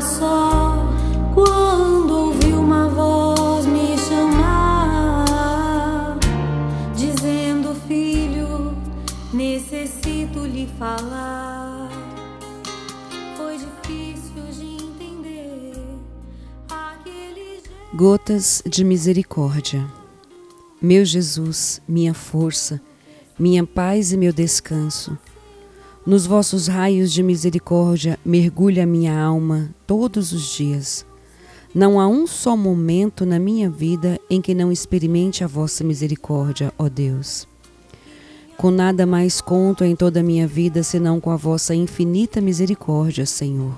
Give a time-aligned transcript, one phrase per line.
[0.00, 0.74] só
[1.34, 5.26] quando ouvi uma voz me chamar,
[6.94, 8.76] dizendo: Filho,
[9.32, 11.88] necessito lhe falar.
[13.36, 15.74] Foi difícil de entender
[16.70, 17.62] aquele.
[17.94, 19.86] Gotas de misericórdia.
[20.80, 22.80] Meu Jesus, minha força,
[23.38, 25.18] minha paz e meu descanso.
[26.06, 31.04] Nos vossos raios de misericórdia mergulha minha alma todos os dias.
[31.74, 36.72] Não há um só momento na minha vida em que não experimente a vossa misericórdia,
[36.78, 37.48] ó Deus.
[38.56, 43.26] Com nada mais conto em toda a minha vida senão com a vossa infinita misericórdia,
[43.26, 43.76] Senhor.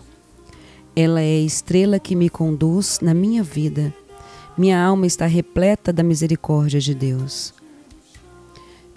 [0.94, 3.92] Ela é a estrela que me conduz na minha vida
[4.58, 7.54] minha alma está repleta da misericórdia de Deus.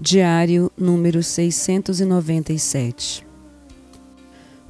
[0.04, 3.24] Diário número 697.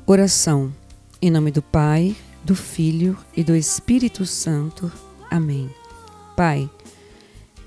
[0.05, 0.73] Oração.
[1.21, 4.91] Em nome do Pai, do Filho e do Espírito Santo.
[5.29, 5.69] Amém.
[6.35, 6.69] Pai,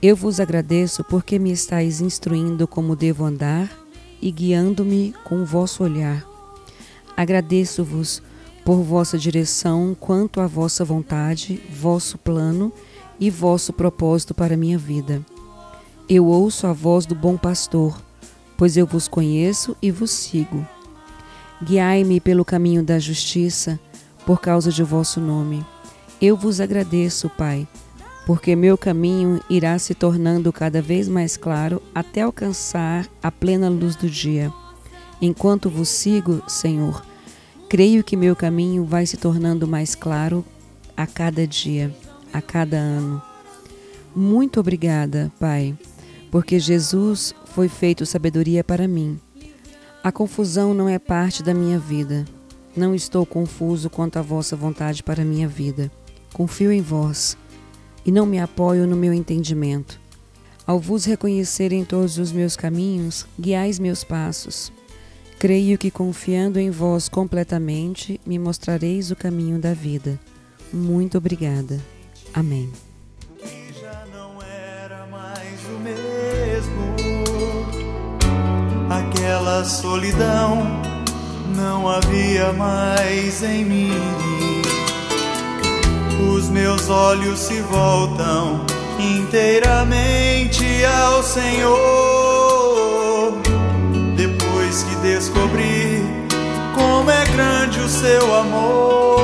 [0.03, 3.73] eu vos agradeço porque me estáis instruindo como devo andar
[4.21, 6.23] e guiando-me com o vosso olhar.
[7.17, 8.23] Agradeço-vos
[8.63, 12.71] por vossa direção quanto à vossa vontade, vosso plano
[13.19, 15.25] e vosso propósito para minha vida.
[16.09, 18.01] Eu ouço a voz do bom pastor,
[18.57, 20.67] pois eu vos conheço e vos sigo.
[21.63, 23.81] Guiai-me pelo caminho da justiça,
[24.27, 25.65] por causa de vosso nome.
[26.21, 27.67] Eu vos agradeço, Pai,
[28.27, 33.97] porque meu caminho irá se tornando cada vez mais claro até alcançar a plena luz
[33.97, 34.53] do dia.
[35.21, 37.05] Enquanto vos sigo, Senhor,
[37.69, 40.45] creio que meu caminho vai se tornando mais claro
[40.97, 41.95] a cada dia
[42.35, 43.23] a cada ano.
[44.15, 45.77] Muito obrigada, Pai,
[46.35, 49.21] porque Jesus foi feito sabedoria para mim.
[50.03, 52.25] A confusão não é parte da minha vida.
[52.77, 55.93] Não estou confuso quanto à vossa vontade para a minha vida.
[56.33, 57.39] Confio em vós
[58.05, 60.01] e não me apoio no meu entendimento.
[60.67, 64.73] Ao vos reconhecer em todos os meus caminhos, guiais meus passos.
[65.39, 70.19] Creio que confiando em vós completamente, me mostrareis o caminho da vida.
[70.73, 71.79] Muito obrigada.
[72.35, 72.73] Amém.
[79.55, 80.67] Aquela solidão
[81.55, 83.93] não havia mais em mim.
[86.35, 88.67] Os meus olhos se voltam
[88.99, 91.79] inteiramente ao Senhor.
[94.17, 96.03] Depois que descobri
[96.75, 99.15] como é grande o seu amor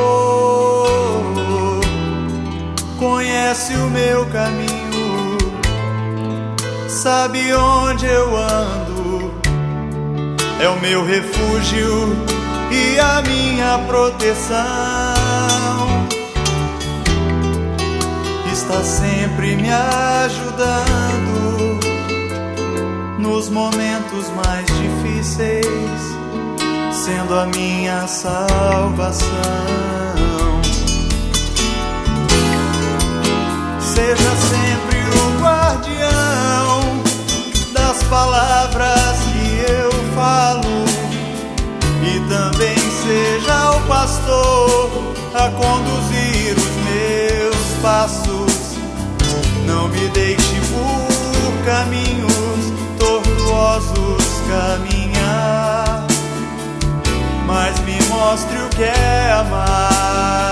[3.00, 5.38] conhece o meu caminho,
[6.88, 8.89] sabe onde eu ando,
[10.60, 12.16] é o meu refúgio
[12.70, 14.56] e a minha proteção.
[18.52, 21.78] Está sempre me ajudando
[23.18, 25.66] nos momentos mais difíceis,
[26.92, 29.30] sendo a minha salvação.
[33.80, 34.89] seja sempre
[42.50, 44.90] também seja o pastor
[45.34, 48.76] a conduzir os meus passos.
[49.66, 56.06] Não me deixe por caminhos tortuosos caminhar,
[57.46, 60.49] mas me mostre o que é amar.